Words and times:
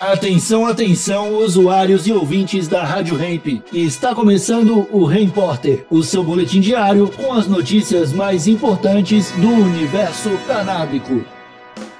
Atenção, 0.00 0.66
atenção, 0.66 1.36
usuários 1.36 2.06
e 2.06 2.12
ouvintes 2.12 2.66
da 2.66 2.82
Rádio 2.82 3.18
Ramp. 3.18 3.62
Está 3.70 4.14
começando 4.14 4.88
o 4.90 5.04
Repórter, 5.04 5.84
o 5.90 6.02
seu 6.02 6.24
boletim 6.24 6.58
diário 6.58 7.06
com 7.10 7.34
as 7.34 7.46
notícias 7.46 8.10
mais 8.10 8.46
importantes 8.46 9.30
do 9.32 9.46
universo 9.46 10.30
canábico. 10.46 11.22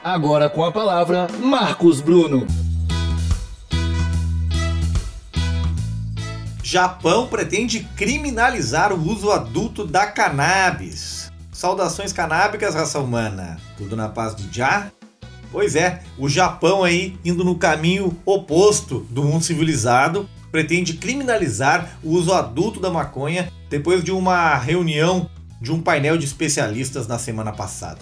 Agora 0.03 0.49
com 0.49 0.65
a 0.65 0.73
palavra, 0.73 1.27
Marcos 1.43 2.01
Bruno. 2.01 2.47
Japão 6.63 7.27
pretende 7.27 7.81
criminalizar 7.97 8.95
o 8.95 9.11
uso 9.11 9.31
adulto 9.31 9.87
da 9.87 10.07
cannabis. 10.07 11.31
Saudações 11.53 12.15
canábicas, 12.15 12.75
raça 12.75 12.99
humana. 12.99 13.59
Tudo 13.77 13.95
na 13.95 14.09
paz 14.09 14.35
de 14.35 14.49
Já? 14.51 14.91
Pois 15.53 15.75
é, 15.75 16.03
o 16.17 16.29
Japão 16.29 16.85
aí 16.85 17.17
indo 17.25 17.45
no 17.45 17.57
caminho 17.57 18.17
oposto 18.25 19.07
do 19.11 19.25
mundo 19.25 19.45
civilizado, 19.45 20.29
pretende 20.53 20.95
criminalizar 20.95 21.99
o 22.03 22.11
uso 22.11 22.33
adulto 22.33 22.79
da 22.79 22.91
maconha 22.91 23.53
depois 23.69 24.05
de 24.05 24.13
uma 24.13 24.57
reunião 24.57 25.29
de 25.61 25.73
um 25.73 25.81
painel 25.81 26.17
de 26.17 26.25
especialistas 26.25 27.07
na 27.07 27.19
semana 27.19 27.53
passada. 27.53 27.99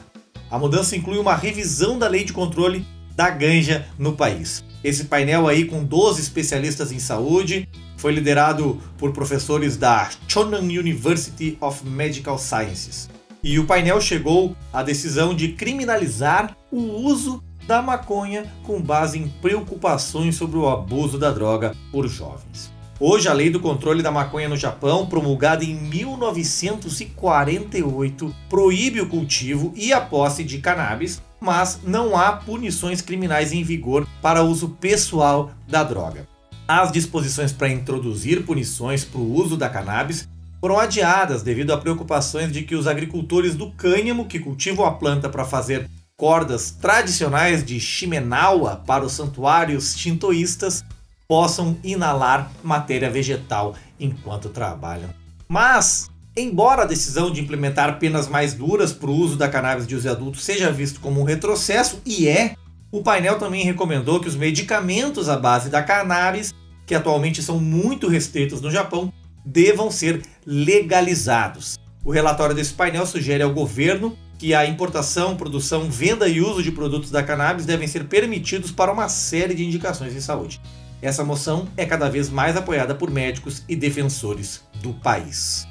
A 0.51 0.59
mudança 0.59 0.97
inclui 0.97 1.19
uma 1.19 1.35
revisão 1.35 1.99
da 1.99 2.09
lei 2.09 2.25
de 2.25 2.33
controle 2.33 2.87
da 3.15 3.31
ganja 3.31 3.87
no 3.99 4.13
país. 4.13 4.63
Esse 4.85 5.05
painel 5.05 5.49
aí 5.49 5.65
com 5.65 5.83
12 5.83 6.21
especialistas 6.21 6.93
em 6.93 7.01
saúde 7.01 7.69
foi 7.97 8.13
liderado 8.13 8.81
por 8.97 9.13
professores 9.13 9.77
da 9.77 10.09
Chonan 10.29 10.61
University 10.61 11.59
of 11.61 11.85
Medical 11.85 12.39
Sciences 12.39 13.09
e 13.49 13.59
o 13.59 13.65
painel 13.65 13.99
chegou 13.99 14.55
à 14.71 14.83
decisão 14.83 15.35
de 15.35 15.49
criminalizar 15.49 16.55
o 16.71 16.81
uso 16.81 17.43
da 17.67 17.81
maconha 17.81 18.45
com 18.63 18.79
base 18.79 19.19
em 19.19 19.27
preocupações 19.27 20.37
sobre 20.37 20.59
o 20.59 20.69
abuso 20.69 21.19
da 21.19 21.31
droga 21.31 21.75
por 21.91 22.07
jovens. 22.07 22.71
Hoje, 23.01 23.27
a 23.27 23.33
lei 23.33 23.49
do 23.49 23.59
controle 23.59 24.03
da 24.03 24.11
maconha 24.11 24.51
no 24.51 24.57
Japão, 24.57 25.07
promulgada 25.07 25.65
em 25.65 25.75
1948, 25.75 28.37
proíbe 28.51 29.01
o 29.01 29.09
cultivo 29.09 29.73
e 29.75 29.95
a 29.95 30.01
posse 30.01 30.45
de 30.45 30.59
cannabis, 30.59 31.23
mas 31.41 31.81
não 31.83 32.19
há 32.19 32.33
punições 32.33 33.01
criminais 33.01 33.51
em 33.51 33.63
vigor 33.63 34.07
para 34.21 34.43
uso 34.43 34.77
pessoal 34.79 35.53
da 35.67 35.83
droga. 35.83 36.29
As 36.67 36.93
disposições 36.93 37.51
para 37.51 37.71
introduzir 37.71 38.45
punições 38.45 39.07
para 39.07 39.21
o 39.21 39.33
uso 39.33 39.57
da 39.57 39.71
cannabis 39.71 40.29
foram 40.61 40.79
adiadas 40.79 41.43
devido 41.43 41.73
a 41.73 41.79
preocupações 41.79 42.53
de 42.53 42.63
que 42.63 42.75
os 42.75 42.87
agricultores 42.87 43.55
do 43.55 43.71
cânhamo 43.73 44.27
que 44.27 44.39
cultivam 44.39 44.85
a 44.85 44.93
planta 44.93 45.29
para 45.29 45.45
fazer 45.45 45.89
cordas 46.17 46.73
tradicionais 46.73 47.65
de 47.65 47.79
Shimenawa 47.79 48.83
para 48.87 49.05
os 49.05 49.13
santuários 49.13 49.95
shintoístas 49.97 50.85
possam 51.29 51.79
inalar 51.85 52.51
matéria 52.63 53.09
vegetal 53.09 53.77
enquanto 54.01 54.49
trabalham. 54.49 55.11
Mas, 55.47 56.11
embora 56.37 56.83
a 56.83 56.87
decisão 56.87 57.31
de 57.31 57.41
implementar 57.41 57.99
penas 57.99 58.27
mais 58.27 58.53
duras 58.53 58.93
para 58.93 59.11
o 59.11 59.15
uso 59.15 59.37
da 59.37 59.49
cannabis 59.49 59.87
de 59.87 59.95
uso 59.95 60.11
adulto 60.11 60.39
seja 60.39 60.73
visto 60.73 61.01
como 61.01 61.21
um 61.21 61.25
retrocesso, 61.25 62.01
e 62.05 62.27
é, 62.27 62.55
o 62.91 63.03
painel 63.03 63.39
também 63.39 63.65
recomendou 63.65 64.19
que 64.19 64.29
os 64.29 64.35
medicamentos 64.35 65.29
à 65.29 65.37
base 65.37 65.69
da 65.69 65.83
cannabis, 65.83 66.53
que 66.87 66.95
atualmente 66.95 67.43
são 67.43 67.61
muito 67.61 68.09
restritos 68.09 68.61
no 68.61 68.71
Japão, 68.71 69.13
devam 69.45 69.91
ser 69.91 70.23
legalizados. 70.47 71.79
O 72.05 72.11
relatório 72.11 72.55
desse 72.55 72.73
painel 72.73 73.07
sugere 73.07 73.43
ao 73.43 73.53
governo 73.53 74.17
que 74.39 74.55
a 74.55 74.65
importação, 74.65 75.37
produção, 75.37 75.91
venda 75.91 76.29
e 76.29 76.41
uso 76.41 76.63
de 76.63 76.71
produtos 76.71 77.11
da 77.11 77.23
cannabis 77.23 77.67
devem 77.67 77.89
ser 77.89 78.05
permitidos 78.05 78.71
para 78.71 78.93
uma 78.93 79.09
série 79.09 79.55
de 79.55 79.65
indicações 79.65 80.15
em 80.15 80.21
saúde. 80.21 80.61
Essa 81.03 81.25
moção 81.25 81.69
é 81.77 81.85
cada 81.85 82.09
vez 82.09 82.29
mais 82.31 82.57
apoiada 82.57 82.95
por 82.95 83.11
médicos 83.11 83.63
e 83.69 83.77
defensores 83.77 84.63
do 84.81 84.95
país. 84.95 85.67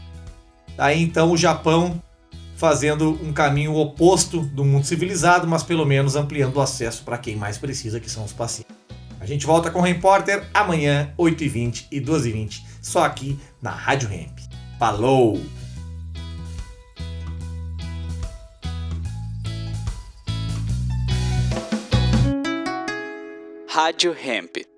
Aí 0.77 1.01
então 1.01 1.31
o 1.31 1.37
Japão 1.37 2.01
fazendo 2.55 3.11
um 3.23 3.31
caminho 3.31 3.75
oposto 3.75 4.39
do 4.39 4.65
mundo 4.65 4.85
civilizado, 4.85 5.47
mas 5.47 5.63
pelo 5.63 5.85
menos 5.85 6.15
ampliando 6.15 6.57
o 6.57 6.61
acesso 6.61 7.03
para 7.03 7.17
quem 7.17 7.35
mais 7.35 7.57
precisa, 7.57 7.99
que 7.99 8.09
são 8.09 8.25
os 8.25 8.33
pacientes. 8.33 8.76
Gente 9.27 9.45
volta 9.45 9.69
com 9.69 9.79
o 9.79 9.81
Repórter 9.81 10.47
amanhã, 10.53 11.13
8h20 11.19 11.87
e 11.91 11.99
12h20, 11.99 12.61
só 12.81 13.03
aqui 13.03 13.37
na 13.61 13.71
Rádio 13.71 14.07
Ramp. 14.07 14.39
Falou! 14.79 15.41
Rádio 23.67 24.15
Hemp. 24.17 24.76